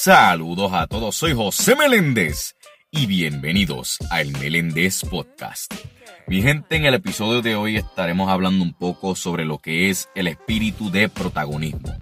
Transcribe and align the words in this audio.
Saludos 0.00 0.72
a 0.74 0.86
todos, 0.86 1.16
soy 1.16 1.34
José 1.34 1.74
Meléndez 1.74 2.54
y 2.92 3.06
bienvenidos 3.06 3.98
al 4.10 4.30
Meléndez 4.30 5.02
Podcast. 5.02 5.74
Mi 6.28 6.40
gente, 6.40 6.76
en 6.76 6.84
el 6.84 6.94
episodio 6.94 7.42
de 7.42 7.56
hoy 7.56 7.76
estaremos 7.76 8.30
hablando 8.30 8.62
un 8.62 8.74
poco 8.74 9.16
sobre 9.16 9.44
lo 9.44 9.58
que 9.58 9.90
es 9.90 10.08
el 10.14 10.28
espíritu 10.28 10.92
de 10.92 11.08
protagonismo. 11.08 11.92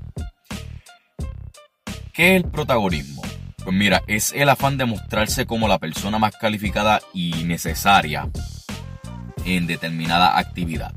¿Qué 2.13 2.37
es 2.37 2.45
el 2.45 2.51
protagonismo? 2.51 3.23
Pues 3.65 3.75
mira, 3.75 4.03
es 4.07 4.31
el 4.33 4.51
afán 4.51 4.77
de 4.77 4.85
mostrarse 4.85 5.47
como 5.47 5.67
la 5.67 5.79
persona 5.79 6.19
más 6.19 6.37
calificada 6.37 7.01
y 7.15 7.45
necesaria 7.45 8.29
en 9.47 9.67
determinada 9.67 10.37
actividad. 10.37 10.93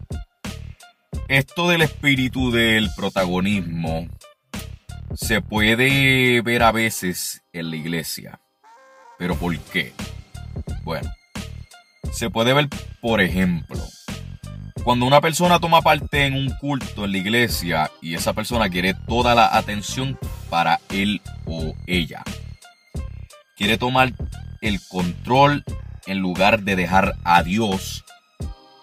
Esto 1.29 1.69
del 1.69 1.81
espíritu 1.83 2.51
del 2.51 2.89
protagonismo 2.97 4.09
se 5.15 5.41
puede 5.41 6.41
ver 6.41 6.63
a 6.63 6.71
veces 6.71 7.43
en 7.53 7.69
la 7.69 7.75
iglesia. 7.75 8.39
¿Pero 9.17 9.35
por 9.35 9.57
qué? 9.57 9.93
Bueno, 10.83 11.09
se 12.11 12.29
puede 12.29 12.53
ver, 12.53 12.69
por 13.01 13.21
ejemplo, 13.21 13.79
cuando 14.83 15.05
una 15.05 15.21
persona 15.21 15.59
toma 15.59 15.81
parte 15.81 16.25
en 16.25 16.33
un 16.33 16.49
culto 16.57 17.05
en 17.05 17.11
la 17.11 17.17
iglesia 17.17 17.91
y 18.01 18.15
esa 18.15 18.33
persona 18.33 18.69
quiere 18.69 18.93
toda 18.93 19.35
la 19.35 19.55
atención 19.55 20.17
para 20.49 20.79
él 20.89 21.21
o 21.45 21.75
ella. 21.85 22.23
Quiere 23.55 23.77
tomar 23.77 24.13
el 24.61 24.79
control 24.87 25.63
en 26.05 26.19
lugar 26.19 26.61
de 26.61 26.75
dejar 26.75 27.15
a 27.23 27.43
Dios 27.43 28.03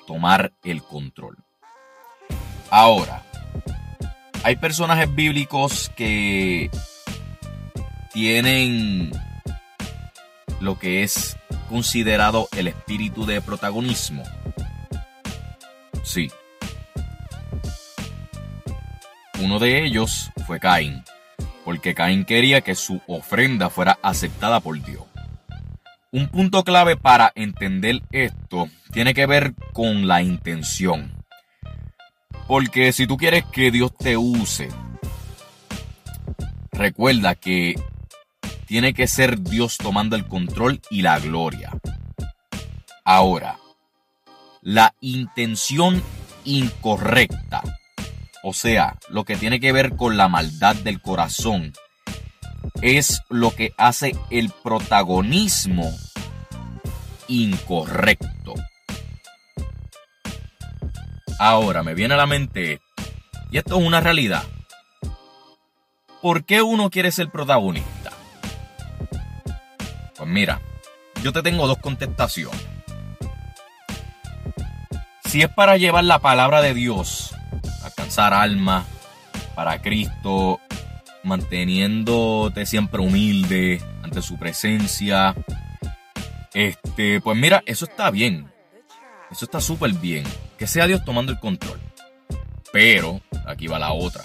tomar 0.07 0.53
el 0.63 0.83
control. 0.83 1.37
Ahora, 2.71 3.26
hay 4.47 4.55
personajes 4.55 5.13
bíblicos 5.13 5.91
que 5.97 6.71
tienen 8.13 9.11
lo 10.61 10.79
que 10.79 11.03
es 11.03 11.37
considerado 11.69 12.49
el 12.57 12.69
espíritu 12.69 13.27
de 13.27 13.41
protagonismo. 13.41 14.23
Sí. 16.05 16.31
Uno 19.41 19.59
de 19.59 19.85
ellos 19.85 20.31
fue 20.47 20.61
Caín, 20.61 21.03
porque 21.65 21.97
Caín 21.97 22.25
quería 22.25 22.61
que 22.61 22.77
su 22.77 23.03
ofrenda 23.09 23.69
fuera 23.69 23.99
aceptada 24.01 24.61
por 24.61 24.81
Dios. 24.81 25.03
Un 26.13 26.29
punto 26.29 26.63
clave 26.63 26.97
para 26.97 27.33
entender 27.35 28.03
esto 28.13 28.69
tiene 28.93 29.13
que 29.13 29.27
ver 29.27 29.55
con 29.73 30.07
la 30.07 30.23
intención. 30.23 31.16
Porque 32.47 32.93
si 32.93 33.07
tú 33.07 33.17
quieres 33.17 33.45
que 33.47 33.71
Dios 33.71 33.93
te 33.97 34.17
use, 34.17 34.69
recuerda 36.73 37.35
que 37.35 37.75
tiene 38.67 38.95
que 38.95 39.07
ser 39.07 39.41
Dios 39.41 39.79
tomando 39.79 40.17
el 40.17 40.27
control 40.27 40.81
y 40.91 41.03
la 41.03 41.19
gloria. 41.19 41.73
Ahora, 43.05 43.59
la 44.63 44.95
intención 45.01 46.03
incorrecta, 46.45 47.63
o 48.43 48.53
sea, 48.53 48.97
lo 49.09 49.25
que 49.25 49.37
tiene 49.37 49.61
que 49.61 49.73
ver 49.73 49.97
con 49.97 50.17
la 50.17 50.29
maldad 50.29 50.77
del 50.77 51.01
corazón, 51.01 51.73
es 52.83 53.23
lo 53.29 53.53
que 53.53 53.73
hace 53.79 54.17
el 54.31 54.51
protagonismo 54.63 55.91
incorrecto. 57.29 58.55
Ahora 61.39 61.83
me 61.83 61.95
viene 61.95 62.15
a 62.15 62.17
la 62.17 62.27
mente, 62.27 62.81
y 63.51 63.59
esto 63.59 63.79
es 63.79 63.85
una 63.85 64.01
realidad. 64.01 64.43
¿Por 66.23 66.45
qué 66.45 66.63
uno 66.63 66.89
quiere 66.89 67.13
ser 67.13 67.31
protagonista? 67.31 68.11
Pues 70.17 70.29
mira, 70.29 70.63
yo 71.23 71.33
te 71.33 71.43
tengo 71.43 71.67
dos 71.67 71.77
contestaciones. 71.79 72.67
Si 75.27 75.43
es 75.43 75.49
para 75.51 75.77
llevar 75.77 76.05
la 76.05 76.21
palabra 76.21 76.63
de 76.63 76.73
Dios, 76.73 77.35
alcanzar 77.85 78.33
alma 78.33 78.87
para 79.55 79.83
Cristo, 79.83 80.59
manteniéndote 81.23 82.65
siempre 82.65 83.03
humilde 83.03 83.83
ante 84.03 84.23
su 84.23 84.39
presencia, 84.39 85.35
este, 86.55 87.21
pues 87.21 87.37
mira, 87.37 87.63
eso 87.67 87.85
está 87.85 88.11
bien. 88.11 88.51
Eso 89.31 89.45
está 89.45 89.61
súper 89.61 89.93
bien 89.93 90.25
que 90.59 90.67
sea 90.67 90.87
Dios 90.87 91.05
tomando 91.05 91.33
el 91.33 91.39
control. 91.39 91.81
Pero, 92.73 93.21
aquí 93.47 93.67
va 93.67 93.79
la 93.79 93.93
otra. 93.93 94.25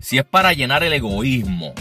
Si 0.00 0.18
es 0.18 0.24
para 0.24 0.52
llenar 0.52 0.82
el 0.82 0.92
egoísmo, 0.92 1.74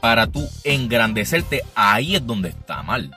para 0.00 0.26
tú 0.26 0.48
engrandecerte, 0.64 1.62
ahí 1.74 2.16
es 2.16 2.26
donde 2.26 2.50
está 2.50 2.82
mal. 2.82 3.10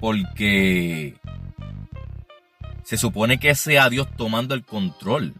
Porque 0.00 1.16
se 2.82 2.96
supone 2.96 3.38
que 3.38 3.54
sea 3.54 3.88
Dios 3.90 4.08
tomando 4.16 4.54
el 4.54 4.64
control 4.64 5.34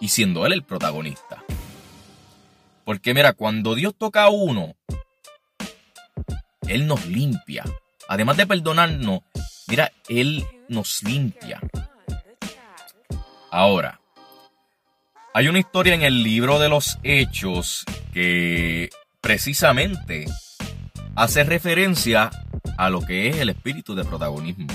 y 0.00 0.08
siendo 0.08 0.46
Él 0.46 0.52
el 0.52 0.62
protagonista. 0.62 1.44
Porque 2.84 3.14
mira, 3.14 3.32
cuando 3.32 3.74
Dios 3.74 3.94
toca 3.96 4.24
a 4.24 4.30
uno, 4.30 4.76
Él 6.68 6.86
nos 6.86 7.06
limpia. 7.06 7.64
Además 8.08 8.36
de 8.36 8.46
perdonarnos, 8.46 9.20
mira, 9.66 9.92
Él 10.08 10.46
nos 10.68 11.02
limpia. 11.02 11.60
Ahora, 13.50 14.00
hay 15.34 15.48
una 15.48 15.58
historia 15.58 15.94
en 15.94 16.02
el 16.02 16.22
libro 16.22 16.58
de 16.58 16.68
los 16.68 16.98
Hechos 17.02 17.84
que 18.12 18.90
precisamente 19.20 20.26
hace 21.14 21.44
referencia 21.44 22.30
a 22.78 22.90
lo 22.90 23.00
que 23.00 23.28
es 23.28 23.36
el 23.36 23.50
espíritu 23.50 23.94
de 23.94 24.04
protagonismo. 24.04 24.66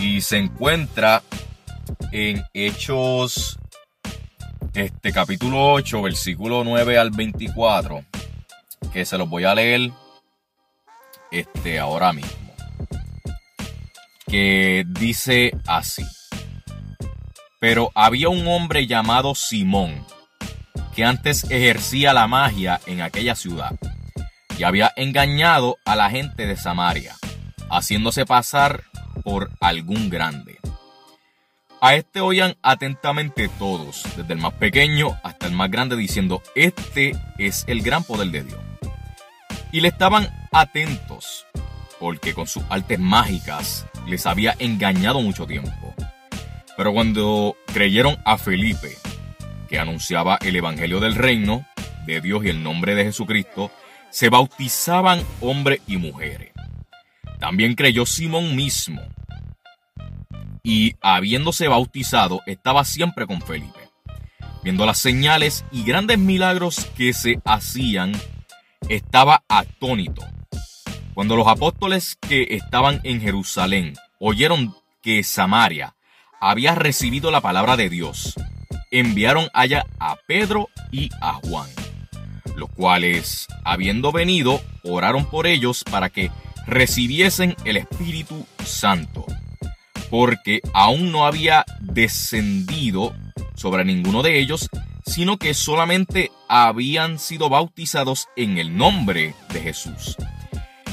Y 0.00 0.20
se 0.20 0.38
encuentra 0.38 1.22
en 2.12 2.42
Hechos, 2.54 3.58
este 4.74 5.12
capítulo 5.12 5.72
8, 5.72 6.02
versículo 6.02 6.64
9 6.64 6.98
al 6.98 7.10
24, 7.10 8.04
que 8.92 9.04
se 9.04 9.18
los 9.18 9.28
voy 9.28 9.44
a 9.44 9.54
leer 9.54 9.90
este, 11.30 11.78
ahora 11.78 12.12
mismo 12.12 12.45
dice 14.86 15.52
así. 15.66 16.04
Pero 17.60 17.90
había 17.94 18.28
un 18.28 18.46
hombre 18.46 18.86
llamado 18.86 19.34
Simón, 19.34 20.04
que 20.94 21.04
antes 21.04 21.44
ejercía 21.50 22.12
la 22.12 22.26
magia 22.26 22.80
en 22.86 23.00
aquella 23.00 23.34
ciudad, 23.34 23.72
y 24.58 24.64
había 24.64 24.92
engañado 24.96 25.76
a 25.84 25.96
la 25.96 26.10
gente 26.10 26.46
de 26.46 26.56
Samaria, 26.56 27.14
haciéndose 27.70 28.24
pasar 28.24 28.84
por 29.22 29.50
algún 29.60 30.08
grande. 30.08 30.58
A 31.80 31.94
este 31.94 32.20
oían 32.20 32.56
atentamente 32.62 33.48
todos, 33.58 34.02
desde 34.16 34.32
el 34.32 34.38
más 34.38 34.54
pequeño 34.54 35.18
hasta 35.22 35.46
el 35.46 35.52
más 35.52 35.70
grande, 35.70 35.96
diciendo, 35.96 36.42
este 36.54 37.12
es 37.36 37.64
el 37.66 37.82
gran 37.82 38.02
poder 38.02 38.28
de 38.28 38.44
Dios. 38.44 38.60
Y 39.72 39.80
le 39.80 39.88
estaban 39.88 40.28
atentos, 40.52 41.35
porque 41.98 42.34
con 42.34 42.46
sus 42.46 42.62
artes 42.68 42.98
mágicas 42.98 43.86
les 44.06 44.26
había 44.26 44.54
engañado 44.58 45.20
mucho 45.20 45.46
tiempo. 45.46 45.94
Pero 46.76 46.92
cuando 46.92 47.56
creyeron 47.72 48.16
a 48.24 48.38
Felipe, 48.38 48.96
que 49.68 49.78
anunciaba 49.78 50.38
el 50.42 50.56
Evangelio 50.56 51.00
del 51.00 51.14
Reino, 51.14 51.66
de 52.06 52.20
Dios 52.20 52.44
y 52.44 52.48
el 52.48 52.62
nombre 52.62 52.94
de 52.94 53.04
Jesucristo, 53.04 53.70
se 54.10 54.28
bautizaban 54.28 55.22
hombres 55.40 55.80
y 55.86 55.96
mujeres. 55.96 56.52
También 57.40 57.74
creyó 57.74 58.06
Simón 58.06 58.54
mismo, 58.54 59.02
y 60.62 60.96
habiéndose 61.00 61.68
bautizado, 61.68 62.40
estaba 62.46 62.84
siempre 62.84 63.26
con 63.26 63.40
Felipe. 63.40 63.88
Viendo 64.64 64.84
las 64.84 64.98
señales 64.98 65.64
y 65.70 65.84
grandes 65.84 66.18
milagros 66.18 66.86
que 66.96 67.12
se 67.12 67.40
hacían, 67.44 68.12
estaba 68.88 69.44
atónito 69.48 70.26
cuando 71.16 71.34
los 71.34 71.48
apóstoles 71.48 72.18
que 72.20 72.46
estaban 72.50 73.00
en 73.02 73.22
Jerusalén 73.22 73.94
oyeron 74.20 74.76
que 75.00 75.24
Samaria 75.24 75.96
había 76.42 76.74
recibido 76.74 77.30
la 77.30 77.40
palabra 77.40 77.78
de 77.78 77.88
Dios, 77.88 78.34
enviaron 78.90 79.48
allá 79.54 79.86
a 79.98 80.16
Pedro 80.26 80.68
y 80.92 81.08
a 81.22 81.32
Juan, 81.32 81.70
los 82.54 82.68
cuales, 82.68 83.46
habiendo 83.64 84.12
venido, 84.12 84.60
oraron 84.84 85.24
por 85.24 85.46
ellos 85.46 85.84
para 85.90 86.10
que 86.10 86.30
recibiesen 86.66 87.56
el 87.64 87.78
Espíritu 87.78 88.46
Santo, 88.62 89.24
porque 90.10 90.60
aún 90.74 91.12
no 91.12 91.24
había 91.24 91.64
descendido 91.80 93.14
sobre 93.54 93.86
ninguno 93.86 94.22
de 94.22 94.38
ellos, 94.38 94.68
sino 95.06 95.38
que 95.38 95.54
solamente 95.54 96.30
habían 96.46 97.18
sido 97.18 97.48
bautizados 97.48 98.28
en 98.36 98.58
el 98.58 98.76
nombre 98.76 99.34
de 99.48 99.62
Jesús. 99.62 100.14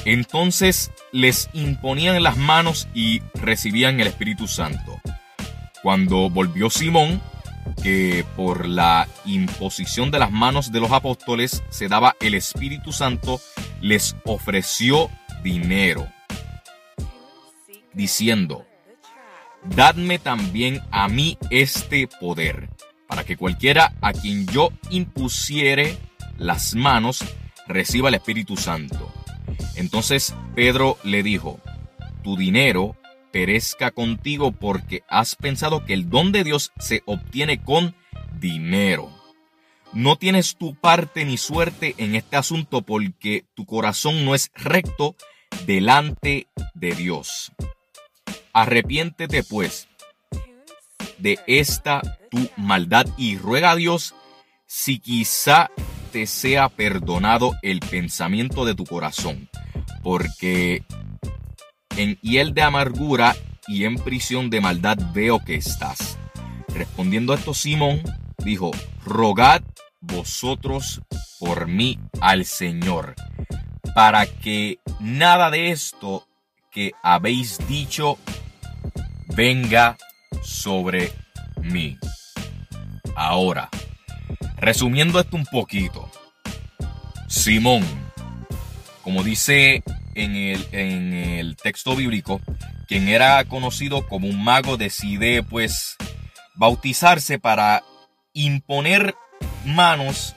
Entonces 0.06 0.92
les 1.12 1.50
imponían 1.54 2.22
las 2.22 2.38
manos 2.38 2.88
y 2.94 3.22
recibían 3.36 4.00
el 4.00 4.08
Espíritu 4.08 4.48
Santo. 4.48 5.00
Cuando 5.82 6.30
volvió 6.30 6.70
Simón, 6.70 7.22
que 7.82 8.26
por 8.36 8.68
la 8.68 9.08
imposición 9.26 10.12
de 10.12 10.20
las 10.20 10.32
manos 10.32 10.72
de 10.72 10.80
los 10.80 10.92
apóstoles 10.92 11.64
se 11.70 11.88
daba 11.88 12.16
el 12.20 12.34
Espíritu 12.34 12.92
Santo, 12.92 13.40
les 13.82 14.16
ofreció 14.26 15.10
dinero, 15.44 16.08
diciendo, 17.94 18.66
Dadme 19.64 20.20
también 20.20 20.82
a 20.92 21.08
mí 21.08 21.38
este 21.50 22.08
poder, 22.08 22.70
para 23.08 23.24
que 23.24 23.38
cualquiera 23.38 23.94
a 24.02 24.12
quien 24.12 24.46
yo 24.48 24.72
impusiere 24.90 25.98
las 26.38 26.76
manos 26.76 27.24
reciba 27.68 28.10
el 28.10 28.16
Espíritu 28.16 28.58
Santo. 28.58 29.23
Entonces 29.76 30.36
Pedro 30.56 30.98
le 31.04 31.24
dijo, 31.24 31.60
Tu 32.24 32.38
dinero 32.38 32.96
perezca 33.32 33.92
contigo 33.92 34.52
porque 34.52 35.04
has 35.10 35.36
pensado 35.36 35.86
que 35.86 35.94
el 35.94 36.10
don 36.10 36.32
de 36.32 36.44
Dios 36.44 36.72
se 36.78 37.02
obtiene 37.06 37.62
con 37.62 37.96
dinero. 38.40 39.10
No 39.92 40.16
tienes 40.16 40.56
tu 40.56 40.76
parte 40.76 41.26
ni 41.26 41.38
suerte 41.38 41.96
en 41.98 42.16
este 42.16 42.36
asunto 42.36 42.82
porque 42.82 43.46
tu 43.56 43.66
corazón 43.66 44.26
no 44.26 44.36
es 44.36 44.52
recto 44.56 45.16
delante 45.66 46.48
de 46.74 46.96
Dios. 46.96 47.52
Arrepiéntete 48.54 49.44
pues 49.44 49.88
de 51.18 51.40
esta 51.48 52.02
tu 52.30 52.50
maldad 52.58 53.06
y 53.18 53.38
ruega 53.38 53.72
a 53.72 53.76
Dios 53.76 54.14
si 54.66 55.00
quizá 55.00 55.70
te 56.14 56.28
sea 56.28 56.70
perdonado 56.70 57.56
el 57.64 57.80
pensamiento 57.80 58.66
de 58.66 58.76
tu 58.76 58.86
corazón, 58.86 59.50
porque 60.04 60.84
en 61.98 62.20
hiel 62.22 62.54
de 62.54 62.62
amargura 62.62 63.36
y 63.68 63.86
en 63.86 63.96
prisión 63.96 64.52
de 64.52 64.62
maldad 64.62 64.96
veo 65.12 65.44
que 65.44 65.56
estás. 65.56 66.20
Respondiendo 66.68 67.34
a 67.34 67.38
esto, 67.38 67.56
Simón 67.56 68.04
dijo, 68.46 68.70
rogad 69.04 69.64
vosotros 70.02 71.02
por 71.40 71.68
mí 71.68 71.98
al 72.22 72.46
Señor, 72.46 73.16
para 73.96 74.28
que 74.28 74.78
nada 75.00 75.50
de 75.50 75.72
esto 75.72 76.28
que 76.70 76.92
habéis 77.02 77.58
dicho 77.68 78.20
venga 79.36 79.98
sobre 80.44 81.12
mí. 81.60 81.98
Ahora, 83.16 83.72
resumiendo 84.64 85.20
esto 85.20 85.36
un 85.36 85.46
poquito, 85.46 86.10
Simón, 87.28 87.84
como 89.02 89.22
dice 89.24 89.84
en 90.16 90.36
el, 90.36 90.66
en 90.72 91.14
el 91.14 91.58
texto 91.58 91.96
bíblico, 91.96 92.40
quien 92.88 93.10
era 93.10 93.44
conocido 93.46 94.08
como 94.08 94.28
un 94.28 94.42
mago 94.42 94.78
decide 94.78 95.44
pues 95.44 95.98
bautizarse 96.56 97.40
para 97.40 97.84
imponer 98.34 99.16
manos 99.66 100.36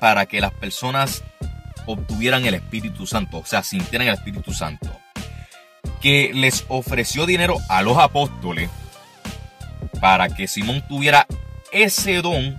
para 0.00 0.26
que 0.26 0.40
las 0.40 0.52
personas 0.52 1.22
obtuvieran 1.86 2.46
el 2.46 2.54
Espíritu 2.54 3.06
Santo, 3.06 3.38
o 3.38 3.44
sea, 3.44 3.62
sintieran 3.62 4.08
el 4.08 4.14
Espíritu 4.14 4.52
Santo, 4.52 4.88
que 6.00 6.30
les 6.32 6.64
ofreció 6.68 7.26
dinero 7.26 7.58
a 7.68 7.82
los 7.82 7.98
apóstoles 7.98 8.70
para 10.00 10.28
que 10.28 10.46
Simón 10.46 10.82
tuviera 10.88 11.26
ese 11.72 12.22
don, 12.22 12.58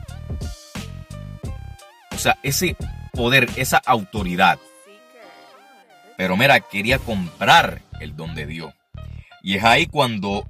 sea, 2.19 2.37
ese 2.43 2.75
poder, 3.13 3.49
esa 3.55 3.77
autoridad 3.77 4.59
pero 6.19 6.35
mira, 6.35 6.59
quería 6.59 6.99
comprar 6.99 7.81
el 8.01 8.17
don 8.17 8.35
de 8.35 8.45
Dios. 8.45 8.73
Y 9.41 9.55
es 9.55 9.63
ahí 9.63 9.85
cuando 9.85 10.45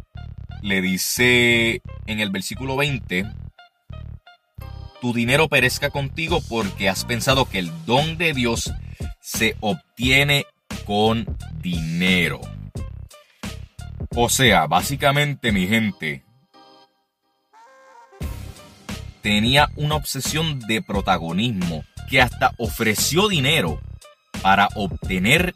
le 0.63 0.81
dice 0.81 1.83
en 2.07 2.19
el 2.19 2.31
versículo 2.31 2.75
20, 2.75 3.23
tu 4.99 5.13
dinero 5.13 5.47
perezca 5.47 5.91
contigo 5.91 6.41
porque 6.49 6.89
has 6.89 7.05
pensado 7.05 7.45
que 7.45 7.59
el 7.59 7.71
don 7.85 8.17
de 8.17 8.33
Dios 8.33 8.73
se 9.21 9.57
obtiene 9.59 10.47
con 10.87 11.37
dinero. 11.61 12.41
O 14.15 14.27
sea, 14.27 14.65
básicamente 14.65 15.51
mi 15.51 15.67
gente 15.67 16.23
tenía 19.21 19.69
una 19.75 19.95
obsesión 19.95 20.59
de 20.61 20.81
protagonismo 20.81 21.83
que 22.09 22.21
hasta 22.21 22.53
ofreció 22.57 23.27
dinero 23.27 23.79
para 24.41 24.69
obtener 24.75 25.55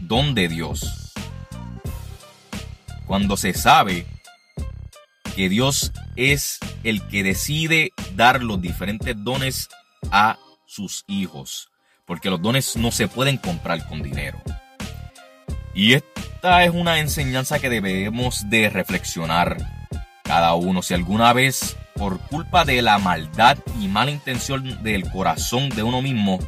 don 0.00 0.34
de 0.34 0.48
Dios. 0.48 1.12
Cuando 3.06 3.36
se 3.36 3.54
sabe 3.54 4.06
que 5.36 5.48
Dios 5.48 5.92
es 6.16 6.58
el 6.84 7.06
que 7.08 7.22
decide 7.22 7.92
dar 8.14 8.42
los 8.42 8.60
diferentes 8.60 9.14
dones 9.16 9.68
a 10.10 10.38
sus 10.66 11.04
hijos, 11.06 11.70
porque 12.06 12.30
los 12.30 12.40
dones 12.40 12.76
no 12.76 12.90
se 12.90 13.08
pueden 13.08 13.36
comprar 13.36 13.86
con 13.88 14.02
dinero. 14.02 14.40
Y 15.74 15.94
esta 15.94 16.64
es 16.64 16.70
una 16.72 16.98
enseñanza 16.98 17.58
que 17.58 17.70
debemos 17.70 18.48
de 18.50 18.68
reflexionar 18.68 19.56
cada 20.22 20.54
uno. 20.54 20.82
Si 20.82 20.94
alguna 20.94 21.32
vez, 21.32 21.76
por 22.02 22.18
culpa 22.18 22.64
de 22.64 22.82
la 22.82 22.98
maldad 22.98 23.58
y 23.80 23.86
mala 23.86 24.10
intención 24.10 24.82
del 24.82 25.08
corazón 25.08 25.68
de 25.68 25.84
uno 25.84 26.02
mismo, 26.02 26.40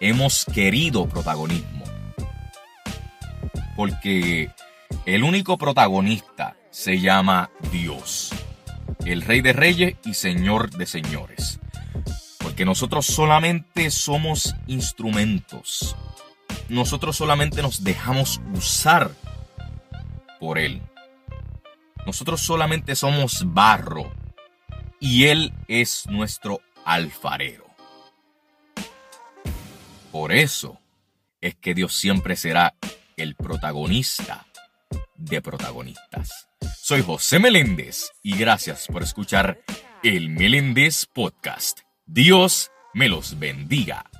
hemos 0.00 0.44
querido 0.44 1.08
protagonismo. 1.08 1.82
Porque 3.74 4.50
el 5.06 5.24
único 5.24 5.56
protagonista 5.56 6.58
se 6.70 7.00
llama 7.00 7.48
Dios, 7.72 8.34
el 9.06 9.22
Rey 9.22 9.40
de 9.40 9.54
Reyes 9.54 9.96
y 10.04 10.12
Señor 10.12 10.72
de 10.72 10.84
Señores. 10.84 11.58
Porque 12.38 12.66
nosotros 12.66 13.06
solamente 13.06 13.90
somos 13.90 14.56
instrumentos. 14.66 15.96
Nosotros 16.68 17.16
solamente 17.16 17.62
nos 17.62 17.82
dejamos 17.82 18.42
usar 18.52 19.12
por 20.38 20.58
Él. 20.58 20.82
Nosotros 22.04 22.42
solamente 22.42 22.94
somos 22.94 23.54
barro 23.54 24.27
y 25.00 25.26
Él 25.26 25.52
es 25.68 26.06
nuestro 26.08 26.60
alfarero. 26.84 27.66
Por 30.10 30.32
eso 30.32 30.80
es 31.40 31.54
que 31.56 31.74
Dios 31.74 31.94
siempre 31.94 32.36
será 32.36 32.74
el 33.16 33.34
protagonista 33.34 34.46
de 35.16 35.42
protagonistas. 35.42 36.48
Soy 36.80 37.02
José 37.02 37.38
Meléndez 37.38 38.10
y 38.22 38.36
gracias 38.36 38.86
por 38.86 39.02
escuchar 39.02 39.60
el 40.02 40.30
Meléndez 40.30 41.06
Podcast. 41.06 41.80
Dios 42.06 42.70
me 42.94 43.08
los 43.08 43.38
bendiga. 43.38 44.10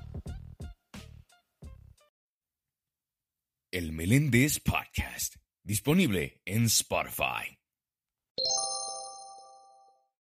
El 3.71 3.93
Meléndez 3.93 4.61
Podcast, 4.61 5.37
disponible 5.63 6.41
en 6.45 6.65
Spotify. 6.67 7.58